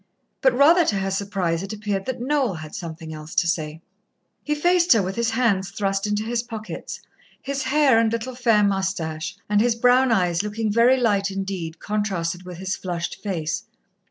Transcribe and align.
But 0.41 0.57
rather 0.57 0.83
to 0.83 0.95
her 0.97 1.11
surprise, 1.11 1.61
it 1.61 1.73
appeared 1.73 2.07
that 2.07 2.19
Noel 2.19 2.55
had 2.55 2.73
something 2.73 3.13
else 3.13 3.35
to 3.35 3.45
say. 3.45 3.81
He 4.43 4.55
faced 4.55 4.93
her 4.93 5.03
with 5.03 5.15
hands 5.29 5.69
thrust 5.69 6.07
into 6.07 6.23
his 6.23 6.41
pockets, 6.41 7.01
his 7.39 7.61
hair 7.65 7.99
and 7.99 8.11
little, 8.11 8.33
fair 8.33 8.63
moustache 8.63 9.37
and 9.47 9.61
his 9.61 9.75
brown 9.75 10.11
eyes 10.11 10.41
looking 10.41 10.71
very 10.71 10.97
light 10.97 11.29
indeed 11.29 11.79
contrasted 11.79 12.45
with 12.47 12.57
his 12.57 12.75
flushed 12.75 13.21
face. 13.21 13.65